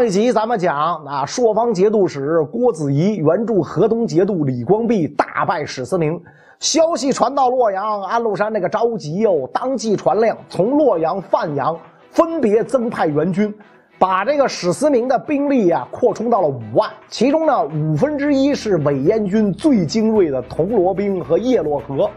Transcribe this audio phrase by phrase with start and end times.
[0.00, 6.18] 上一集咱们讲啊，朔方节度使郭子仪援助河东节度李光弼大败史思明，
[6.58, 13.54] 消息传到洛阳，安禄山那个着急哟，当即传令从洛阳、范阳分别增派援军，
[13.98, 22.08] 把这个史思明的兵力啊扩充到了五万，其中呢五分之一是伪燕军最精锐的铜锣兵和叶落河。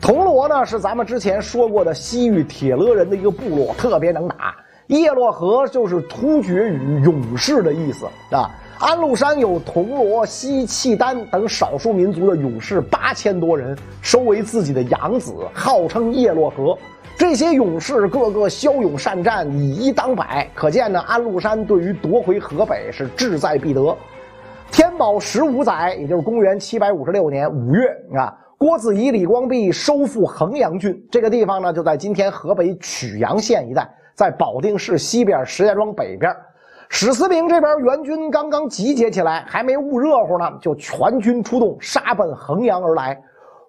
[0.00, 4.54] 铜锣呢是咱们之前说过的西域铁勒人的一个部落，特别能打。
[4.88, 8.50] 叶落河就是突厥语勇士的意思啊。
[8.78, 16.76] 安禄山有铜锣、西契丹等少数民族的勇士八千多人，收为自己的养子，号称叶落河。
[17.16, 23.96] 这些勇士个个骁勇善战，以一当百，可见呢，安禄山对于夺回河北是志在必得。
[24.70, 33.88] 天宝十五载，也就是公元七百五十六年五月啊，郭子仪、李光弼收复衡阳郡，这个地方呢就在今天河北曲阳县一带。
[34.16, 36.34] 在保定市西边，石家庄北边，
[36.88, 43.22] 史思明这边援军刚刚集结起来，还没捂热乎呢，就全军出动，杀奔衡阳而来。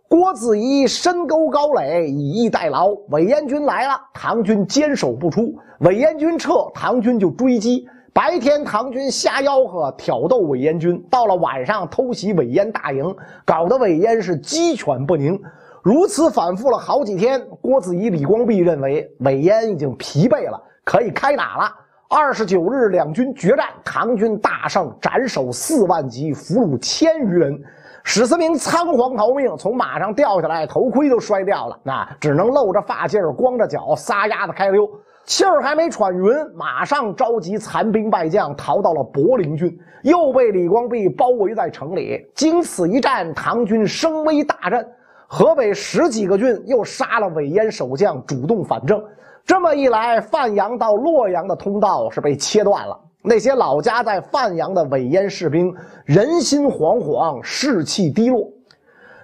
[0.08, 2.92] 郭子仪深沟高垒，以逸待劳。
[3.10, 7.86] 韦延军来了，唐军坚守不出；韦延军撤，唐军就追击。
[8.14, 15.38] 白天唐军瞎吆喝，挑逗韦延军；到了晚上，偷袭韦延大营，搞得韦延是鸡犬不宁。
[15.84, 21.72] 如此反复了好几天，郭子仪、李光弼认为韦延已经疲惫了，可以开打了。
[22.10, 27.58] 二十九日，两军决战，唐军大胜，斩首四万级，俘虏千余人。
[28.04, 34.90] 史思明仓皇逃命，从马上掉下来，头盔都摔掉了，那只能露着发髻，光着脚，撒丫子开溜。
[35.26, 36.24] 气儿还没喘匀，
[36.56, 42.26] 马上召集残兵败将，逃到了柏林郡，又被李光弼包围在城里。
[42.34, 44.88] 经此一战，唐军声威大振。
[45.30, 49.04] 河北十几个郡又杀了韦延守将，主动反正。
[49.46, 52.98] 这么一来，范阳到洛阳的通道是被切断了。
[53.22, 55.74] 那些老家在范阳的韦延士兵
[56.06, 58.48] 人心惶惶，士气低落。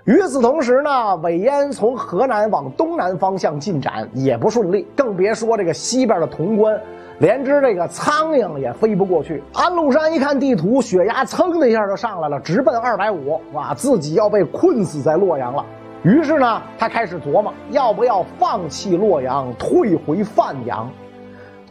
[0.03, 6.77] 与此同时呢，韦延从河南往东南方向进展也不顺利，更别说这个西边的潼关，
[7.19, 9.41] 连只这个苍蝇也飞不过去。
[9.53, 15.65] 安禄山一看地图，血压噌的一下就上来了，直奔二百五，哇，自己要被困死在洛阳了。
[16.03, 20.89] 于是呢，他开始琢磨要不要放弃洛阳，退回范阳。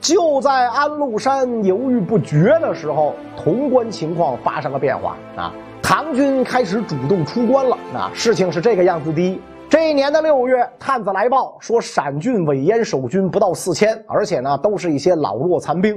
[0.01, 5.53] 就在安禄山犹豫不决的时候，潼关情况发生了变化啊！
[5.83, 7.77] 唐军开始主动出关了。
[7.95, 15.95] 啊，事情是这个样子的：这一年的六月，探子来报说，陕郡韦延守军不到四千，而且呢，都是一些老弱残兵。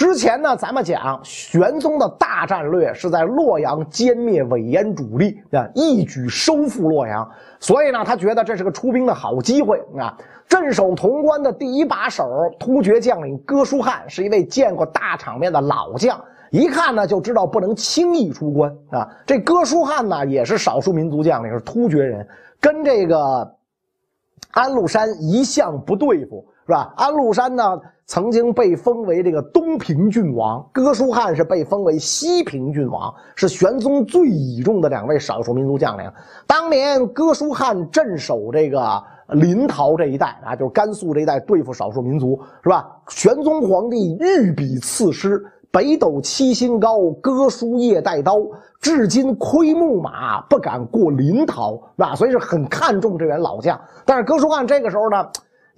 [0.00, 7.30] 之前呢，咱们讲玄宗的大战略是在洛阳歼灭韦延主力啊，一举收复洛阳。
[7.58, 10.16] 所以呢，他觉得这是个出兵的好机会啊。
[10.48, 12.24] 镇守潼关的第一把手
[12.58, 16.18] 突厥将领哥舒翰是一位见过大场面的老将，
[16.50, 19.06] 一看呢就知道不能轻易出关啊。
[19.26, 22.26] 这哥舒翰呢也是少数民族将领，是突厥人，
[22.58, 23.54] 跟这个
[24.52, 26.46] 安禄山一向不对付。
[26.66, 26.94] 是吧？
[26.96, 36.10] 安禄山呢，曾经被封为这个东平郡王，哥舒翰是被封为西平郡王，是玄宗最倚重的两位少数民族将领。
[36.44, 42.84] 当年哥舒翰镇守这个临洮这一带啊，就是甘肃这一带，对付少数民族，是吧？
[43.10, 48.38] 玄宗皇帝御笔赐诗：“北斗七星高，哥舒夜带刀，
[48.80, 53.80] 至今窥牧马，不敢过临洮。”那，所以是很看重这员老将。
[54.04, 55.24] 但是哥舒翰这个时候呢？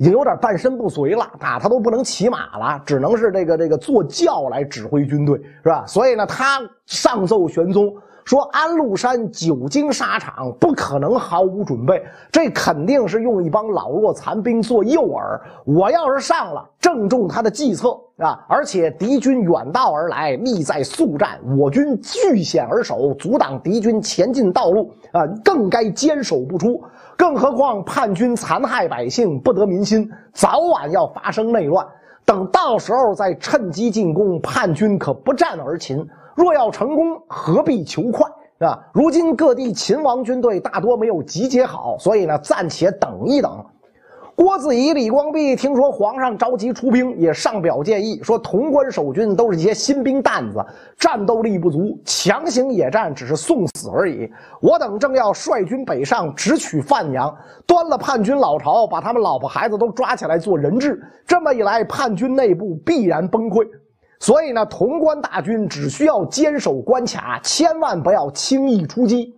[0.02, 5.84] 已经有点半身不遂了啊，他都不能骑马了，只能是这个这个坐轿来指挥军队，是吧？
[5.86, 12.02] 所以呢，他上奏玄宗说，安禄山久经沙场，不可能毫无准备，
[12.32, 15.40] 这肯定是用一帮老弱残兵做诱饵。
[15.64, 18.44] 我要是上了，正中他的计策啊！
[18.48, 26.82] 而且敌军远道而来，力在速战，我军据险而守，阻挡敌军前进道路啊，更该坚守不出。
[27.22, 31.86] 更何况叛军残害百姓，不得民心，早晚要发生内乱。
[32.24, 36.04] 等到时候再趁机进攻，叛军可不战而擒。
[36.34, 38.28] 若要成功，何必求快
[38.66, 38.76] 啊？
[38.92, 43.61] 如今各地秦王军队大多没有集结好，所以呢，暂且等一等。
[44.34, 50.64] 郭子仪、李光弼听说皇上着急出兵，也上表建议说：潼关守军都是一些新兵蛋子，
[50.98, 54.30] 战斗力不足，强行野战只是送死而已。
[54.60, 57.34] 我等正要率军北上，直取范阳，
[57.66, 60.98] 端了叛军老巢，把他们老婆孩子都抓起来做人质。
[61.26, 63.66] 这么一来，叛军内部必然崩溃。
[64.18, 69.36] 所以呢，潼关大军只需要坚守关卡，千万不要轻易出击。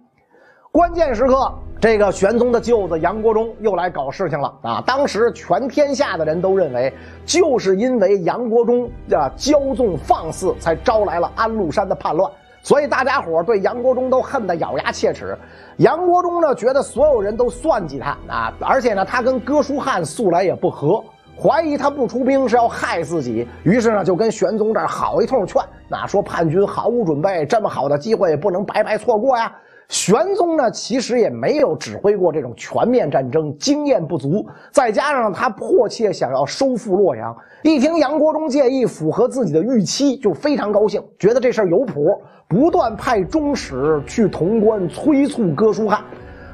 [0.71, 1.53] 关键时刻。
[1.85, 4.83] 这个玄宗的舅子杨国忠又来搞事情了啊！
[4.87, 6.91] 当时全天下的人都认为，
[7.27, 12.33] 就是因为杨国忠啊骄纵放肆，才招来了安禄山的叛乱。
[12.63, 15.37] 所以大家伙对杨国忠都恨得咬牙切齿。
[15.77, 21.05] 杨国忠呢，觉得所有人都算计他啊，而且呢，他跟哥舒翰素来也不和，
[21.39, 23.47] 怀疑他不出兵是要害自己。
[23.63, 29.55] 于是呢，就跟玄宗这儿好一通劝，那说叛军毫无准备，这么好的机会也不能白白错过呀。
[29.95, 34.45] 玄宗呢，其实也没有指挥过这种全面战争，经验不足。
[34.73, 37.33] 再加上他迫切想要收复洛阳，
[37.63, 46.03] 一听杨国忠建议符合自己的预期，就非常高兴，觉得这事儿有谱，不断派中使去潼关催促哥舒翰。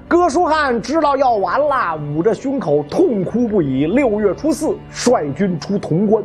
[0.06, 3.86] 哥舒翰知道要完了，捂着胸口痛哭不已。
[3.86, 6.22] 六月初四，率军出潼关。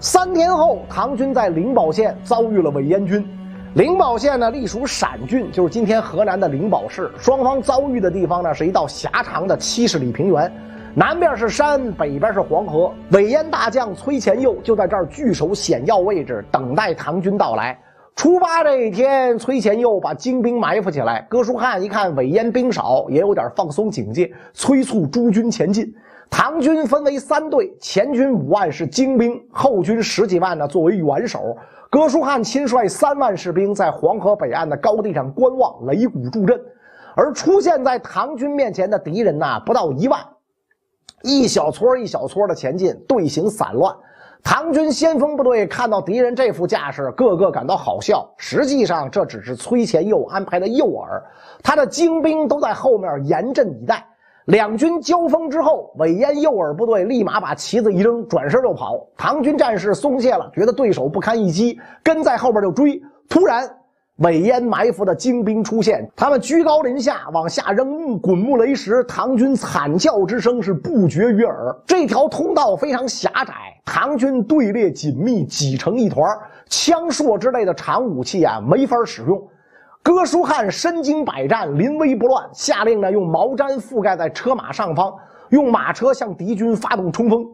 [0.00, 3.24] 三天后，唐军在灵宝县遭遇了韦延军。
[3.74, 7.08] 灵宝县呢，隶属陕郡，就是今天河南的灵宝市。
[7.16, 10.52] 双方遭遇的地方呢，是一道狭长的七十里平原，
[10.92, 12.92] 南边是山，北边是黄河。
[13.12, 17.78] 韦延大将崔前佑就在这儿据守险要位置，等待唐军到来。
[18.16, 21.24] 出发这一天，崔前佑把精兵埋伏起来。
[21.30, 25.94] 哥舒翰一看韦延兵少，也有点放松警戒，催促诸军前进。
[26.28, 31.56] 唐军分为三队，前军五万是精兵，后军十几万呢作为援手。
[31.90, 36.56] 哥舒翰亲率三万士兵在黄河北岸的高地上观望，擂鼓助阵。
[37.16, 40.20] 而出现在唐军面前的敌人呐，不到一万，
[41.24, 43.92] 一小撮一小撮的前进，队形散乱。
[44.40, 48.32] 唐军先锋部队看到敌人这副架势，个个感到好笑。
[48.36, 51.20] 实际上，这只是崔前佑安排的诱饵，
[51.60, 54.06] 他的精兵都在后面严阵以待。
[54.50, 59.06] 两军交锋之后，韦延诱饵部队立马把旗子一扔，转身就跑。
[59.16, 63.00] 唐军战士松懈了，觉得对手不堪一击，跟在后边就追。
[63.28, 63.70] 突然，
[64.16, 71.72] 韦延埋伏的精兵出现，他们居高临下往下扔木滚木雷石，唐军惨叫之声是不绝于耳。
[71.86, 73.54] 这条通道非常狭窄，
[73.84, 76.28] 唐军队列紧密，挤成一团，
[76.68, 79.40] 枪槊之类的长武器啊没法使用。
[80.02, 85.14] 哥舒翰身经百战，临危不乱，下令呢用毛毡覆盖在车马上方，
[85.50, 87.46] 用马车向敌军发动冲锋。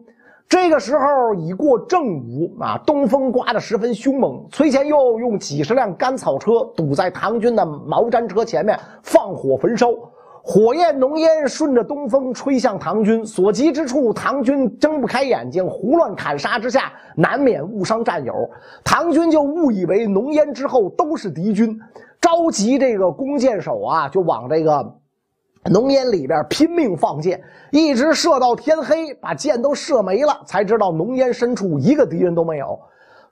[0.47, 4.47] 这个时候已过正午啊，东风刮得十分凶猛。
[4.49, 9.89] 崔前又用几十辆干草车堵在唐军的毛毡车前面，放火焚烧。
[10.41, 18.49] 火焰浓烟顺着东风吹向唐军，所及之处，唐军睁不开眼睛，胡乱砍杀之下，难免误伤战友。
[18.85, 21.77] 唐军就误以为浓烟之后都是敌军，
[22.21, 24.95] 召集这个弓箭手啊，就往这个
[25.65, 27.41] 浓烟里边拼命放箭，
[27.71, 32.79] 一直射到天黑，把箭都射没了，才知道浓烟深处一个敌人都没有。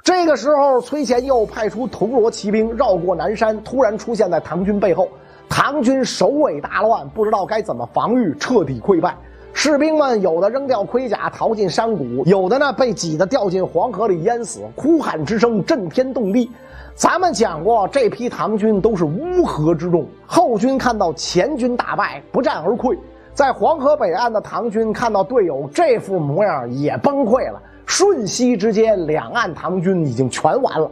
[0.04, 5.08] 这个时候，崔前佑派出铜锣骑兵绕过南山，突然出现在唐军背后。
[5.48, 9.16] 唐军首尾大乱，不知道该怎么防御，彻底溃败。
[9.54, 16.52] 士兵们有的扔掉盔甲逃进山谷，有的呢被挤得掉进黄河里淹死，哭喊之声震天动地。
[16.96, 20.08] 咱们讲过，这批唐军都是乌合之众。
[20.26, 22.98] 后军看到前军大败，不战而溃。
[23.34, 27.62] 在黄河北岸的唐军看到队友这副模样，也崩溃了。
[27.86, 30.90] 瞬息之间，两岸唐军已经全完了。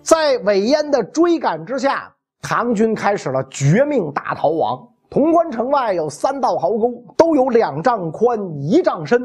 [0.00, 2.12] 在韦延的追赶之下。
[2.42, 4.86] 唐军开始了绝命大逃亡。
[5.10, 9.20] 潼关城外有三道壕沟，都有两丈宽、一丈深。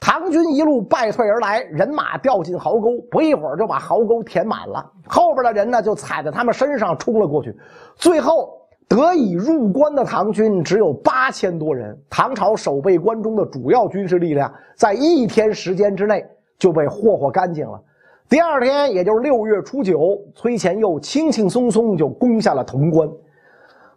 [0.00, 4.90] 唐军一路败退而来，人马掉进壕沟，不一会儿就把壕沟填满了。
[5.06, 7.54] 后边的人呢，就踩在他们身上冲了过去。
[7.96, 8.50] 最后
[8.88, 11.96] 得以入关的唐军只有八千多人。
[12.08, 16.26] 唐朝守备关中的主要军事力量，在一天时间之内
[16.58, 17.78] 就被霍霍干净了。
[18.26, 23.06] 第二天，也就是六月初九，崔前佑轻轻松松就攻下了潼关。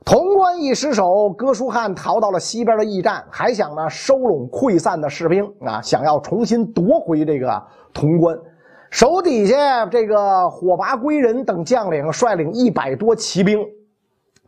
[0.05, 8.37] 潼关一失守，哥舒翰逃到了西边的驿站，还想呢收拢溃散的士兵啊，想要重新夺回这个潼关。
[8.89, 13.65] 手底下这个火拔归人等将领率领一百多骑兵，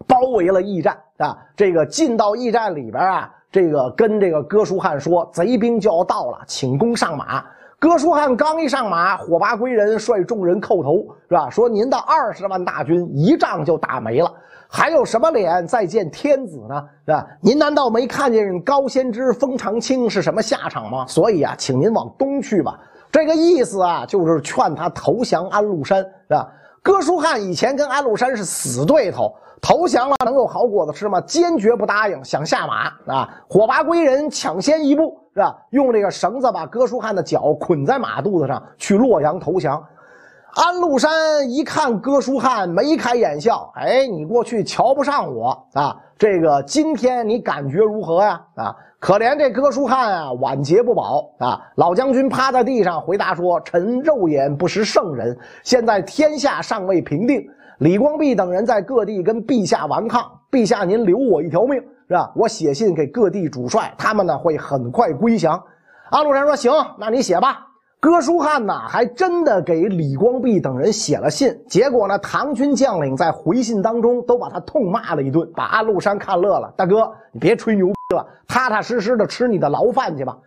[0.06, 1.38] 包围了驿站啊。
[1.56, 7.44] 这个进到驿站里边啊，这个跟这个哥舒翰说，贼兵就要到了，请攻上马。
[7.80, 11.50] 哥舒翰刚一上马，火拔归人率众人叩头，是吧？
[11.50, 14.32] 说您的二十万大军一仗就打没了，
[14.76, 16.84] 还有什么脸再见天子呢？
[17.06, 17.26] 是吧？
[17.40, 21.06] 您难道没看见高仙芝、封长清是什么下场吗？
[21.08, 22.78] 所以啊，请您往东去吧。
[23.10, 26.46] 这个意思啊，就是劝他投降安禄山，是吧？
[26.84, 31.22] 哥舒翰以前跟安禄山是死对头，投降了能有好果子吃吗？
[31.22, 33.30] 坚决不答应，想下马啊！
[33.48, 35.18] 火拔归人抢先一步。
[35.34, 35.54] 是吧？
[35.72, 39.82] 用这个绳子把哥舒翰的脚捆在马肚子上，去洛阳投降。
[40.56, 41.12] 安禄山
[41.52, 43.70] 一看哥舒翰，眉开眼笑。
[43.76, 45.98] 哎，你过去瞧不上我啊？
[46.18, 48.42] 这个今天你感觉如何呀？
[48.56, 51.60] 啊，可怜这哥舒翰啊，晚节不保啊！
[51.76, 57.46] 老将军趴在地上回答说：“臣肉眼不识圣人，现在天下尚未平定，
[57.80, 62.32] 李光弼等人在各地跟陛下顽抗，陛下您留我一条命。”是吧？
[62.34, 65.62] 我写信给各地主帅，他们呢会很快归降。
[66.12, 67.65] 安禄山说：“行，那你写吧。”
[68.06, 71.60] 哥舒翰呢，还真的给李光弼等人写了信。
[71.68, 76.72] 结果呢，唐军将领在回信当中都把他痛骂了一顿，把安禄山看乐了。
[76.78, 80.38] 大哥，你别吹牛逼了，踏踏实实的吃你的牢饭去吧。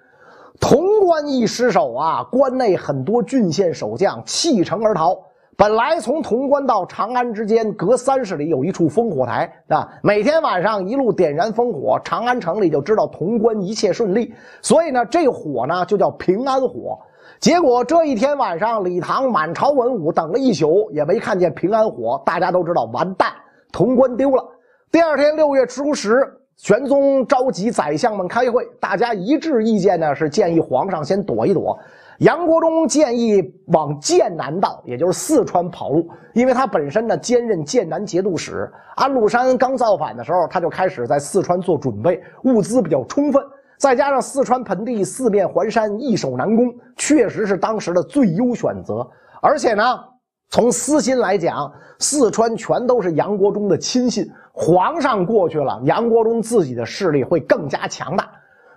[0.61, 5.19] 潼关一失守啊，关内很多郡县守将弃城而逃。
[5.57, 14.33] 本来从潼关到长安之间隔三十里有一处烽火台啊，每天晚上一路点燃烽火，长安城里就知道潼关一切顺利。
[14.63, 16.97] 所以呢，这火呢就叫平安火。
[17.41, 23.31] 结果这一天晚上，李唐满朝文武等了一宿，也没看见平安火，大家都知道完蛋，
[23.73, 24.45] 潼关丢了。
[24.91, 31.79] 第二天六月初十，玄宗召集宰相们开会，大家一致意见呢是建议皇上先躲一躲。
[32.19, 38.69] 杨国忠建议往剑南道，也就是四川跑路，因为他本身呢兼任剑南节度使。
[38.97, 43.41] 安禄山刚造反的时候，他就开始在四川做准备，物资比较充分。
[43.79, 49.09] 再加上四川盆地四面环山，易守难攻，确实是当时的最优选择。
[49.41, 49.85] 而且呢，
[50.51, 58.29] 从私心来讲，四川全都是杨国忠的亲信，皇上过去了，杨国忠自己的势力会更加强大。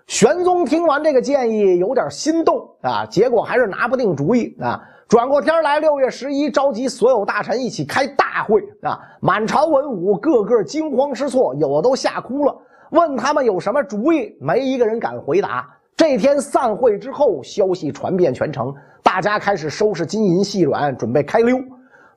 [0.05, 4.79] 玄宗听完这个建议，有点心动啊，结果还是拿不定主意啊。
[5.07, 12.55] 转过天来，六月十一，召集所有大臣一起开大会啊，满朝文武个个惊慌失措，有的都吓哭了。
[12.91, 15.67] 问他们有什么主意，没一个人敢回答。
[15.95, 21.57] 这天散会之后，消息传遍全城，大家开始收拾金银细软，准备开溜。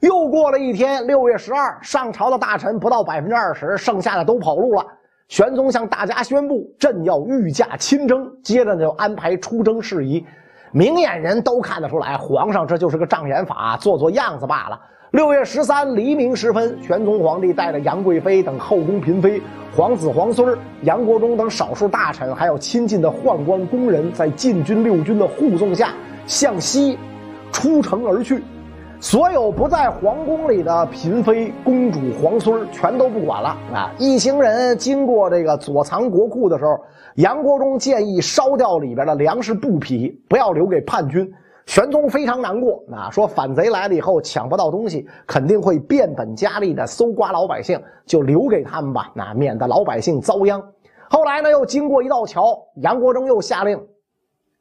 [0.01, 4.85] 又过了一天，六月十二，上朝的大臣不到百分之二十，剩下的都跑路了。
[5.29, 10.27] 玄宗向大家宣布，朕要御驾亲征，接着就安排出征事宜。
[10.73, 14.81] 明眼人都看得出来，皇上这就是个障眼法，做做样子罢了。
[15.15, 19.41] 六月十三黎明时分，玄宗皇帝带着杨贵妃等后宫嫔妃、
[19.73, 25.91] 皇子皇孙、杨国忠等少数大臣，还有亲近的宦官宫人，在禁军六军的护送下，
[26.27, 26.99] 向西
[27.53, 28.43] 出城而去。
[28.99, 33.93] 所有不在皇宫里的嫔妃、公主、皇孙全都不管了啊！
[33.99, 36.77] 一行人经过这个左藏国库的时候，
[37.15, 41.33] 杨国忠建议烧掉里边的粮食布匹，不要留给叛军。
[41.67, 50.63] 玄宗非常难过啊，说反贼来了以后抢不到东西，肯定会变本加厉的搜刮老百姓，就留给他们吧，那免得老百姓遭殃。
[51.09, 53.81] 后来呢，又经过一道桥，杨国忠又下令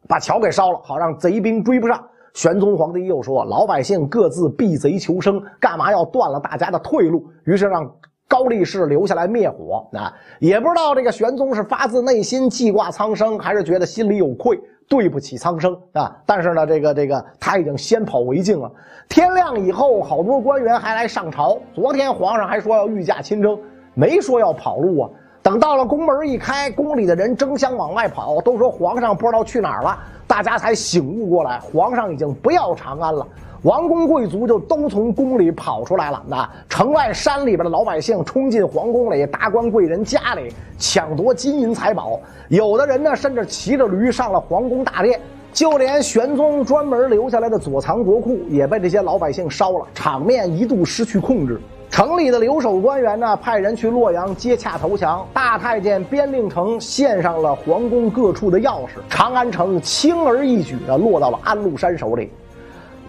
[0.08, 2.04] 把桥给烧了，好让贼兵追不上。
[2.34, 7.90] 玄宗皇帝又说：“老百姓各自避贼求生，干嘛要断了大家的退路？”于是让
[8.28, 9.88] 高力士留下来灭火。
[9.94, 16.16] 啊，也不知道这个玄宗是发自内心记挂苍生，还是觉得心里有愧，对不起苍生啊。
[16.26, 18.72] 但是呢，这个这个他已经先跑为敬了。
[19.10, 21.58] 天亮以后，好多官员还来上朝。
[21.74, 23.60] 昨天皇上还说要御驾亲征，
[23.94, 25.10] 没说要跑路啊。
[25.42, 30.00] 等到了宫门一开，宫里的人争相往外跑，都说皇上不知道去哪儿了。
[30.28, 33.26] 大家才醒悟过来，皇上已经不要长安了。
[33.64, 36.22] 王公贵族就都从宫里跑出来了。
[36.28, 42.20] 那城外山里边的老百姓冲进皇宫里，达官贵人家里抢夺金银财宝。
[42.50, 45.20] 有的人呢，甚至骑着驴上了皇宫大殿。
[45.54, 51.62] 就连玄宗专门留下来的左藏国库也被这些老百姓烧了，场面一度失去控制。
[51.94, 55.24] 城里的留守官员呢，派人去洛阳接洽投降。
[55.32, 62.32] 大太监边令城献上了皇宫各处的钥匙，长安城轻而易举地落到了安禄山手里。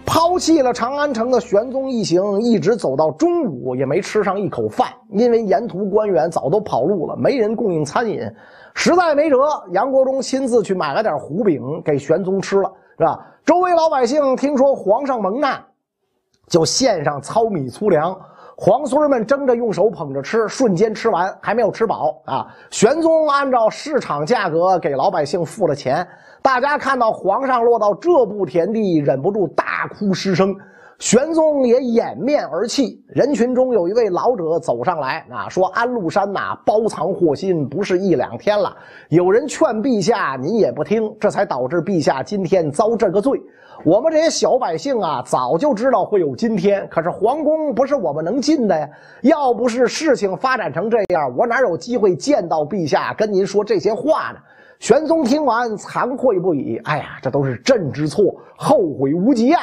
[0.05, 8.21] 抛弃了长安城的玄宗一行，一直走到中午也没吃上一口饭，因为沿途官员早都跑路了，没人供应餐饮，
[8.75, 13.19] 实在没辙，杨国忠亲自去买了点糊饼给玄宗吃了，是吧？
[13.47, 15.59] 周围老百姓听说皇上蒙难，
[16.49, 18.15] 就献上糙米粗粮。
[18.57, 22.47] 皇孙们争着用手捧着吃，瞬间吃完，还没有吃饱啊！
[22.71, 26.07] 玄宗按照市场价格给老百姓付了钱，
[26.41, 30.55] 大家看到皇上落到这步田地，忍不住大哭失声。
[31.05, 32.99] 玄宗也掩面而泣。
[33.09, 38.75] 人群中有一位老者走上来啊，说：“安禄山呐，包藏祸心不是一两天了。
[39.11, 43.39] 有人劝陛下，您也不听，这才导致陛下今天遭这个罪。”
[43.85, 46.89] 我们这些小百姓啊，早就知道会有今天。
[46.91, 48.89] 可是皇宫不是我们能进的呀。
[49.21, 54.39] 要不是事情发展成这样，我哪有机会见到陛下，跟您说这些话呢？
[54.79, 56.79] 玄宗听完，惭愧不已。
[56.85, 59.61] 哎呀，这都是朕之错，后悔无及啊！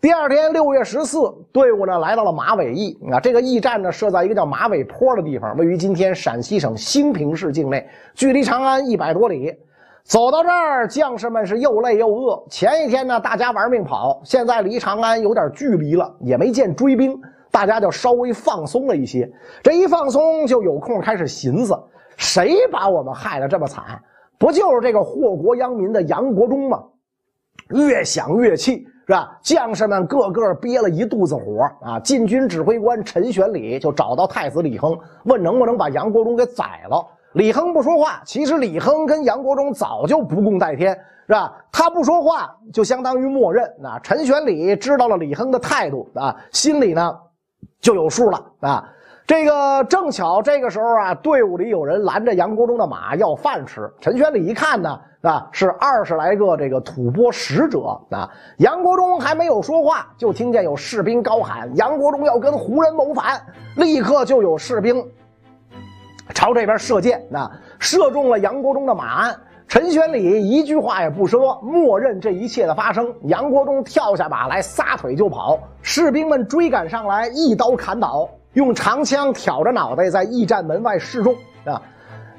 [0.00, 1.18] 第二天六月十四，
[1.50, 9.52] 队伍呢来到了马尾驿啊，这个驿站呢设在一个叫马尾坡的地方，位于今天陕西省兴平市境内，距离长安一百多里。
[10.04, 12.40] 走到这儿，将士们是又累又饿。
[12.48, 19.28] 前一天呢，大家玩命跑，现在离长安有点距离了，也没见追兵，大家就稍微放松了一些。
[19.64, 21.76] 这一放松，就有空开始寻思：
[22.16, 24.00] 谁把我们害得这么惨？
[24.38, 26.84] 不就是这个祸国殃民的杨国忠吗？
[27.70, 28.86] 越想越气。
[29.08, 29.38] 是吧？
[29.40, 31.98] 将士们个个憋了一肚子火啊！
[32.00, 37.02] 禁军指挥官陈玄礼就找到太子李亨，问能不能把杨国忠给宰了。
[37.32, 38.20] 李亨不说话。
[38.26, 40.92] 其实李亨跟杨国忠早就不共戴天，
[41.26, 41.56] 是吧？
[41.72, 43.66] 他不说话就相当于默认。
[43.80, 47.18] 那陈玄礼知道了李亨的态度啊，心里呢
[47.80, 48.92] 就有数了啊。
[49.28, 53.86] 这个正巧这个时候啊，队伍里有人拦着杨国忠的马要饭吃。
[54.00, 54.98] 陈玄礼一看呢。
[55.20, 58.30] 啊，是二十来个这个吐蕃使者啊！
[58.58, 63.38] 杨国忠还没有说话，就听见有士兵高喊：“杨国忠要跟胡人谋反！”
[63.76, 65.04] 立刻就有士兵
[66.32, 69.36] 朝这边射箭，啊，射中了杨国忠的马鞍。
[69.66, 73.12] 陈玄礼一句话也不说，默认这一切的发生。
[73.24, 75.58] 杨国忠跳下马来，撒腿就跑。
[75.82, 81.32] 士兵们追赶上来，一刀砍倒，用长枪挑着脑袋在驿站门外示众
[81.64, 81.80] 啊！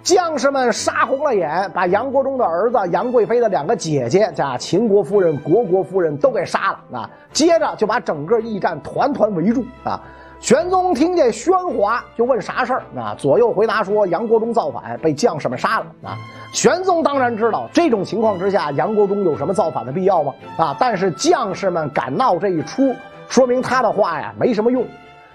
[0.03, 7.09] 将士们杀红了眼，把杨国忠的儿子杨贵妃的两个姐姐加秦国夫人、国国夫人都给杀了啊！
[7.31, 9.97] 接着就把整个驿站团团围住啊！
[10.41, 13.15] 玄宗听见喧哗，就问啥事儿啊？
[13.17, 16.17] 左右回答说杨国忠造反，被将士们杀了啊！
[16.51, 20.33] 玄宗当然知道这种情况之下，杨国忠有什么造反的必要吗？
[20.57, 20.75] 啊！
[20.77, 22.93] 但是将士们敢闹这一出，
[23.29, 24.83] 说明他的话呀没什么用。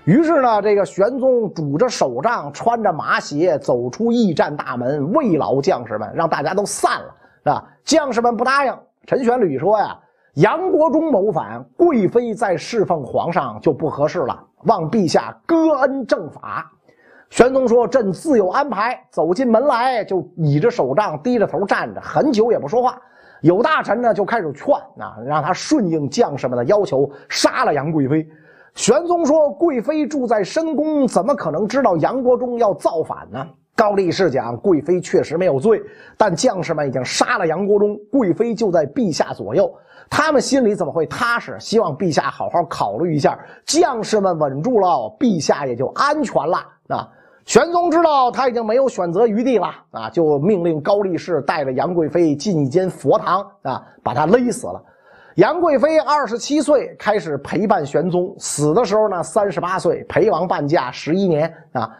[0.05, 7.07] 于是呢，这个玄宗拄着手杖，穿着马鞋走出驿站大门，慰劳将士们，让大家都散了，
[7.39, 7.65] 是吧？
[7.85, 8.79] 将士们不答应。
[9.07, 9.99] 陈玄礼说呀
[10.37, 16.71] ：“杨国忠谋反，贵妃在侍奉皇上就不合适了，望陛下割恩正法。”
[17.31, 23.01] 玄宗说：“朕自有安排。”走进门来，就倚着手杖，低着头站着，很久也不说话。
[23.41, 28.29] 有大臣呢，就开始劝啊，让他顺应将士们的要求，杀了杨贵妃。
[28.75, 35.81] 玄宗说：“贵妃住在深宫，怎么可能知道杨国忠要造反呢？”高力士讲：“贵妃确实没有罪，
[36.17, 39.73] 但将士们已经杀了杨国忠，贵妃就在陛下左右，
[40.11, 41.57] 他们心里怎么会踏实？
[41.61, 43.39] 希望陛下好好考虑一下。
[43.65, 46.59] 将士们稳住了，陛下也就安全了。”
[46.89, 47.09] 啊，
[47.45, 54.83] 玄宗知道他已经没有选择余地了啊，就命令高力士带着杨贵妃进一间佛堂啊，把他勒死了。
[55.37, 61.91] 杨贵妃二十七岁开始陪伴玄宗，死的时候呢三十八岁，陪王伴驾十一年啊。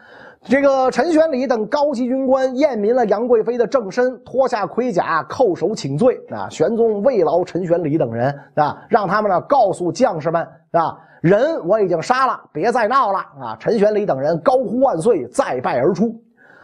[0.43, 6.47] 这个陈玄礼等高级军官验明了杨贵妃的正身，脱下盔甲叩首请罪啊。
[6.49, 13.57] 玄宗慰劳陈玄礼等人啊，让他们呢告诉将士们啊，人我已经杀了，别再闹了啊。
[13.59, 16.15] 陈玄礼等人高呼万岁，再拜而出。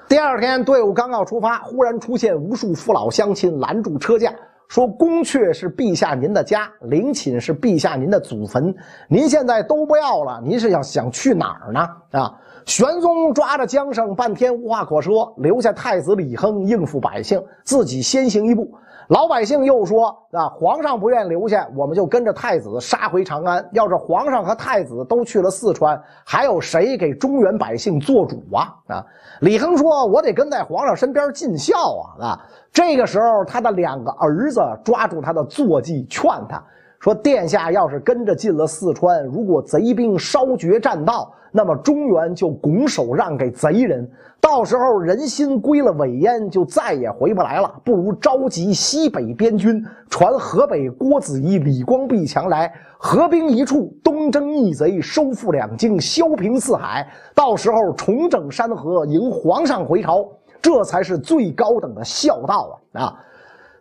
[0.07, 4.31] 第二天队伍刚要出发，忽然出现无数父老乡亲拦住车驾。
[4.71, 8.73] 说宫阙是陛下您的家，陵寝是陛下您的祖坟，
[9.09, 11.89] 您现在都不要了，您是要想去哪儿呢？
[12.11, 12.33] 啊！
[12.65, 18.65] 玄宗抓着缰绳，半天无话可说，留下太子李亨应付百姓，自己先行一步。
[19.07, 23.67] 老百姓又说：啊，皇上不愿留下，我们就跟着太子杀回长安。
[23.73, 28.73] 要是皇上和太子都去了四川，还有谁给中原百姓做主啊？
[28.87, 29.05] 啊！
[29.41, 32.25] 李亨说：我得跟在皇上身边尽孝啊！
[32.25, 32.41] 啊！
[32.73, 36.63] 这个时候，他的两个儿子抓住他的坐骑，劝他
[36.99, 47.73] 说：“殿下要是跟着进了四川，如果贼兵烧绝栈道，那么中原就拱手让给贼人，到时候人心归了尾烟，就再也回不来了。
[47.83, 57.05] 不如召集西北边军，传河北郭子仪、李光弼强来，合兵一处，东征逆贼，收复两京，削平四海，
[57.35, 60.25] 到时候重整山河，迎皇上回朝。”
[60.61, 63.01] 这才是最高等的孝道啊！
[63.01, 63.15] 啊，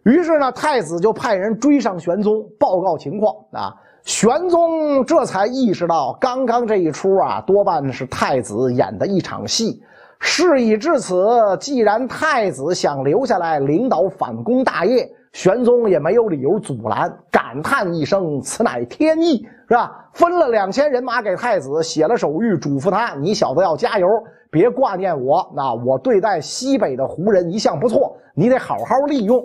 [0.05, 3.75] 于是呢，太子就派人追上玄宗，报告情况啊。
[4.03, 9.83] 玄宗这才意识到，刚刚这一出啊，多半是太子演的一场戏。
[10.19, 24.06] 事已至此，既然太子想留下来领导反攻大业，玄宗也没有理由阻拦，感叹一声：“此乃天意，是吧？”分了两千人马给太子，写了手谕，嘱咐他：“你小子要加油。”
[24.50, 29.40] 别挂念我，那我对待西北的胡人一向不错，你得好好利用。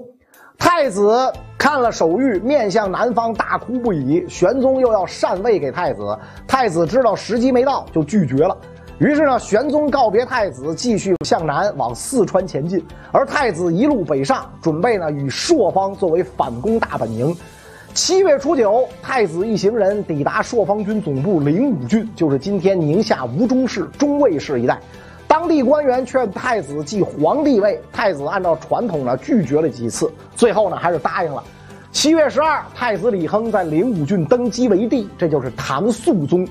[0.58, 4.28] 太子看了手谕，面向南方大哭不已。
[4.28, 8.58] 玄宗又要禅位给太子，太子知道时机没到，就拒绝了。
[8.98, 17.36] 于是呢，玄宗告别太子，继续向南往四川前进，而太子一路北上，准备呢与朔方作为反攻大本营。
[17.96, 24.78] 七月初九，太子一行人抵达朔方军总部灵武郡，就是今天宁夏吴忠市中卫市一带。
[25.30, 31.42] 当地官员劝太子继皇帝位，太子按照传统呢拒绝了几次，最后呢还是答应了。
[31.94, 36.46] 七月十二，太子李亨在灵武郡登基为帝，这就是唐肃宗。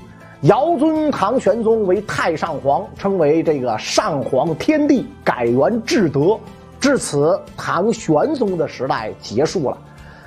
[0.44, 6.40] 尧尊唐玄宗为太上皇，称为这个上皇天帝，改元至德。
[6.80, 9.76] 至此，唐玄宗的时代结束了。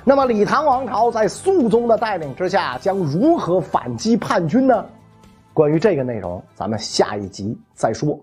[0.08, 4.82] 那么，李唐王朝在肃宗的带领之下，将如何反击叛军呢？
[5.52, 8.18] 关于这个内容，咱们下一集再说。